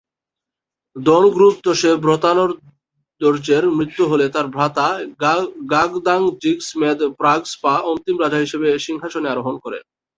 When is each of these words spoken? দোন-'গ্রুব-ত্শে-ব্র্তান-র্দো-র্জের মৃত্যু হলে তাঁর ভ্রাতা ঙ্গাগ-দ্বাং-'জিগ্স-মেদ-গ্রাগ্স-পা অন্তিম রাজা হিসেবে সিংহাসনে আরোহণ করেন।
দোন-'গ্রুব-ত্শে-ব্র্তান-র্দো-র্জের 0.95 3.63
মৃত্যু 3.77 4.07
হলে 4.07 4.29
তাঁর 4.29 4.47
ভ্রাতা 4.47 4.99
ঙ্গাগ-দ্বাং-'জিগ্স-মেদ-গ্রাগ্স-পা 5.63 7.73
অন্তিম 7.91 8.19
রাজা 8.19 8.37
হিসেবে 8.37 8.79
সিংহাসনে 8.85 9.29
আরোহণ 9.29 9.57
করেন। 9.63 9.83